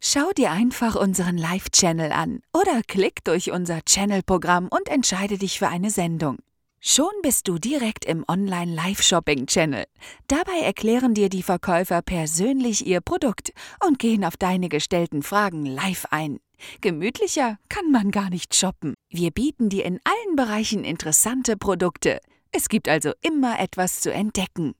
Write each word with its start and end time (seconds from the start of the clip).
Schau 0.00 0.30
dir 0.32 0.52
einfach 0.52 0.94
unseren 0.94 1.36
Live-Channel 1.36 2.12
an 2.12 2.40
oder 2.54 2.80
klick 2.86 3.24
durch 3.24 3.50
unser 3.50 3.82
Channel-Programm 3.84 4.68
und 4.68 4.88
entscheide 4.88 5.36
dich 5.36 5.58
für 5.58 5.68
eine 5.68 5.90
Sendung. 5.90 6.38
Schon 6.80 7.10
bist 7.22 7.46
du 7.46 7.58
direkt 7.58 8.04
im 8.04 8.24
Online-Live-Shopping-Channel. 8.26 9.84
Dabei 10.28 10.60
erklären 10.62 11.12
dir 11.12 11.28
die 11.28 11.42
Verkäufer 11.42 12.00
persönlich 12.00 12.86
ihr 12.86 13.00
Produkt 13.00 13.52
und 13.86 13.98
gehen 13.98 14.24
auf 14.24 14.36
deine 14.36 14.68
gestellten 14.68 15.22
Fragen 15.22 15.66
live 15.66 16.06
ein. 16.10 16.38
Gemütlicher 16.80 17.58
kann 17.68 17.90
man 17.90 18.10
gar 18.10 18.30
nicht 18.30 18.54
shoppen. 18.54 18.94
Wir 19.10 19.30
bieten 19.32 19.68
dir 19.68 19.84
in 19.84 20.00
allen 20.04 20.36
Bereichen 20.36 20.84
interessante 20.84 21.56
Produkte. 21.56 22.20
Es 22.50 22.68
gibt 22.68 22.88
also 22.88 23.12
immer 23.20 23.60
etwas 23.60 24.00
zu 24.00 24.12
entdecken 24.12 24.74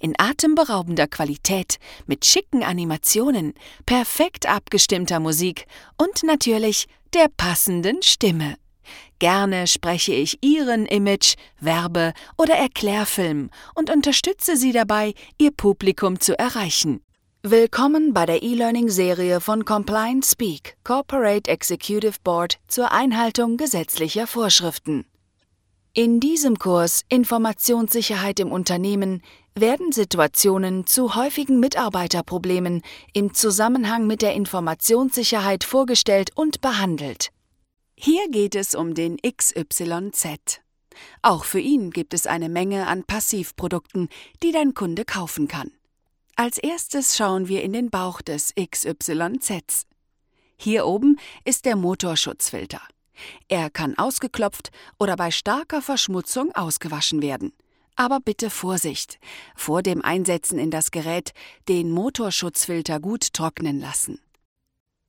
in 0.00 0.14
atemberaubender 0.18 1.06
Qualität, 1.06 1.78
mit 2.06 2.24
schicken 2.24 2.62
Animationen, 2.62 3.54
perfekt 3.86 4.48
abgestimmter 4.48 5.20
Musik 5.20 5.66
und 5.96 6.22
natürlich 6.22 6.86
der 7.14 7.28
passenden 7.36 8.02
Stimme. 8.02 8.56
Gerne 9.18 9.66
spreche 9.66 10.12
ich 10.12 10.42
Ihren 10.42 10.86
Image, 10.86 11.36
Werbe- 11.60 12.12
oder 12.36 12.54
Erklärfilm 12.54 13.50
und 13.74 13.90
unterstütze 13.90 14.56
Sie 14.56 14.72
dabei, 14.72 15.14
Ihr 15.38 15.52
Publikum 15.52 16.18
zu 16.18 16.36
erreichen. 16.38 17.00
Willkommen 17.44 18.14
bei 18.14 18.24
der 18.24 18.42
E-Learning-Serie 18.42 19.40
von 19.40 19.64
Compliance 19.64 20.30
Speak, 20.30 20.76
Corporate 20.84 21.50
Executive 21.50 22.18
Board 22.22 22.58
zur 22.68 22.92
Einhaltung 22.92 23.56
gesetzlicher 23.56 24.26
Vorschriften. 24.26 25.04
In 25.94 26.20
diesem 26.20 26.58
Kurs 26.58 27.02
Informationssicherheit 27.08 28.40
im 28.40 28.50
Unternehmen 28.50 29.22
werden 29.54 29.92
Situationen 29.92 30.86
zu 30.86 31.14
häufigen 31.14 31.60
Mitarbeiterproblemen 31.60 32.82
im 33.12 33.34
Zusammenhang 33.34 34.06
mit 34.06 34.22
der 34.22 34.34
Informationssicherheit 34.34 35.64
vorgestellt 35.64 36.30
und 36.34 36.60
behandelt. 36.60 37.30
Hier 37.94 38.28
geht 38.30 38.54
es 38.54 38.74
um 38.74 38.94
den 38.94 39.18
XYZ. 39.18 40.60
Auch 41.22 41.44
für 41.44 41.60
ihn 41.60 41.90
gibt 41.90 42.14
es 42.14 42.26
eine 42.26 42.48
Menge 42.48 42.86
an 42.86 43.04
Passivprodukten, 43.04 44.08
die 44.42 44.52
dein 44.52 44.74
Kunde 44.74 45.04
kaufen 45.04 45.48
kann. 45.48 45.70
Als 46.34 46.58
erstes 46.58 47.16
schauen 47.16 47.48
wir 47.48 47.62
in 47.62 47.72
den 47.72 47.90
Bauch 47.90 48.22
des 48.22 48.54
XYZ. 48.54 49.86
Hier 50.56 50.86
oben 50.86 51.18
ist 51.44 51.64
der 51.66 51.76
Motorschutzfilter. 51.76 52.80
Er 53.48 53.68
kann 53.70 53.98
ausgeklopft 53.98 54.70
oder 54.98 55.16
bei 55.16 55.30
starker 55.30 55.82
Verschmutzung 55.82 56.54
ausgewaschen 56.54 57.20
werden. 57.20 57.52
Aber 57.96 58.20
bitte 58.20 58.50
Vorsicht! 58.50 59.18
Vor 59.54 59.82
dem 59.82 60.02
Einsetzen 60.02 60.58
in 60.58 60.70
das 60.70 60.90
Gerät 60.90 61.32
den 61.68 61.90
Motorschutzfilter 61.90 63.00
gut 63.00 63.32
trocknen 63.32 63.80
lassen. 63.80 64.18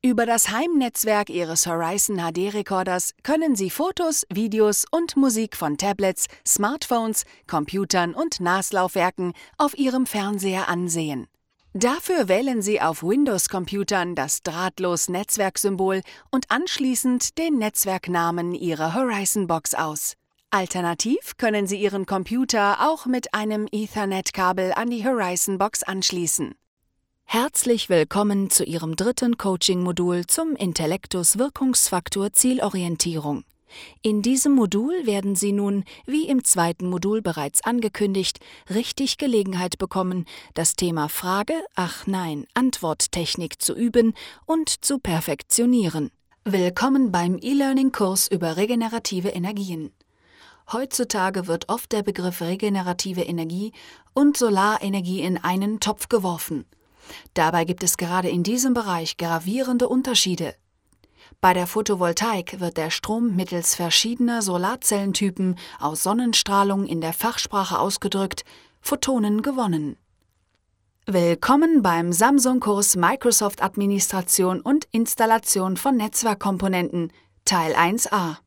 Über 0.05 0.25
das 0.25 0.49
Heimnetzwerk 0.49 1.29
Ihres 1.29 1.65
Horizon 1.65 2.17
HD 2.17 2.53
Recorders 2.53 3.13
können 3.23 3.55
Sie 3.55 3.69
Fotos, 3.69 4.25
Videos 4.29 4.83
und 4.91 5.15
Musik 5.15 5.55
von 5.55 5.77
Tablets, 5.77 6.27
Smartphones, 6.45 7.23
Computern 7.47 8.13
und 8.13 8.41
NAS-Laufwerken 8.41 9.31
auf 9.57 9.77
Ihrem 9.77 10.05
Fernseher 10.05 10.67
ansehen. 10.67 11.27
Dafür 11.73 12.27
wählen 12.27 12.61
Sie 12.61 12.81
auf 12.81 13.01
Windows-Computern 13.01 14.13
das 14.13 14.43
Drahtlos-Netzwerksymbol 14.43 16.01
und 16.31 16.51
anschließend 16.51 17.37
den 17.37 17.57
Netzwerknamen 17.57 18.53
Ihrer 18.53 18.93
Horizon-Box 18.95 19.73
aus. 19.73 20.17
Alternativ 20.53 21.35
können 21.37 21.65
Sie 21.65 21.81
Ihren 21.81 22.05
Computer 22.05 22.87
auch 22.87 23.07
mit 23.07 23.33
einem 23.33 23.65
Ethernet-Kabel 23.71 24.73
an 24.73 24.91
die 24.91 25.03
Horizon-Box 25.03 25.81
anschließen. 25.81 26.53
Herzlich 27.23 27.89
willkommen 27.89 28.51
zu 28.51 28.63
Ihrem 28.63 28.95
dritten 28.95 29.39
Coaching-Modul 29.39 30.27
zum 30.27 30.55
Intellektus 30.55 31.39
Wirkungsfaktor 31.39 32.33
Zielorientierung. 32.33 33.45
In 34.03 34.21
diesem 34.21 34.53
Modul 34.53 35.07
werden 35.07 35.35
Sie 35.35 35.53
nun, 35.53 35.85
wie 36.05 36.27
im 36.27 36.43
zweiten 36.43 36.87
Modul 36.87 37.23
bereits 37.23 37.63
angekündigt, 37.63 38.39
richtig 38.69 39.17
Gelegenheit 39.17 39.79
bekommen, 39.79 40.25
das 40.53 40.75
Thema 40.75 41.09
Frage, 41.09 41.55
ach 41.73 42.05
nein, 42.05 42.45
Antworttechnik 42.53 43.59
zu 43.59 43.73
üben 43.73 44.13
und 44.45 44.69
zu 44.69 44.99
perfektionieren. 44.99 46.11
Willkommen 46.45 47.11
beim 47.11 47.39
E-Learning-Kurs 47.41 48.27
über 48.27 48.55
regenerative 48.55 49.29
Energien. 49.29 49.91
Heutzutage 50.71 51.47
wird 51.47 51.69
oft 51.69 51.91
der 51.91 52.03
Begriff 52.03 52.41
regenerative 52.41 53.21
Energie 53.21 53.73
und 54.13 54.37
Solarenergie 54.37 55.21
in 55.21 55.37
einen 55.37 55.79
Topf 55.79 56.09
geworfen. 56.09 56.65
Dabei 57.33 57.65
gibt 57.65 57.83
es 57.83 57.97
gerade 57.97 58.29
in 58.29 58.43
diesem 58.43 58.73
Bereich 58.73 59.17
gravierende 59.17 59.89
Unterschiede. 59.89 60.55
Bei 61.41 61.53
der 61.53 61.67
Photovoltaik 61.67 62.59
wird 62.59 62.77
der 62.77 62.89
Strom 62.89 63.35
mittels 63.35 63.75
verschiedener 63.75 64.41
Solarzellentypen 64.41 65.57
aus 65.79 66.03
Sonnenstrahlung 66.03 66.85
in 66.85 67.01
der 67.01 67.13
Fachsprache 67.13 67.79
ausgedrückt 67.79 68.45
Photonen 68.81 69.41
gewonnen. 69.41 69.97
Willkommen 71.05 71.81
beim 71.81 72.13
Samsung-Kurs 72.13 72.95
Microsoft 72.95 73.61
Administration 73.61 74.61
und 74.61 74.87
Installation 74.91 75.75
von 75.75 75.97
Netzwerkkomponenten 75.97 77.11
Teil 77.43 77.75
1a. 77.75 78.37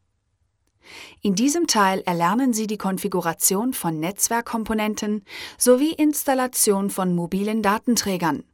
In 1.22 1.34
diesem 1.34 1.66
Teil 1.66 2.02
erlernen 2.06 2.52
Sie 2.52 2.66
die 2.66 2.78
Konfiguration 2.78 3.72
von 3.72 3.98
Netzwerkkomponenten 4.00 5.24
sowie 5.58 5.92
Installation 5.92 6.90
von 6.90 7.14
mobilen 7.14 7.62
Datenträgern. 7.62 8.44